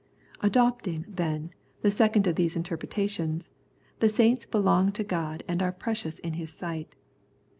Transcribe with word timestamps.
Adopting, 0.39 1.05
then, 1.07 1.51
the 1.83 1.91
second 1.91 2.25
of 2.25 2.35
these 2.35 2.55
interpretations, 2.55 3.51
the 3.99 4.09
saints 4.09 4.47
belong 4.47 4.91
to 4.91 5.03
God 5.03 5.43
and 5.47 5.61
are 5.61 5.71
precious 5.71 6.17
in 6.17 6.33
His 6.33 6.51
sight. 6.51 6.95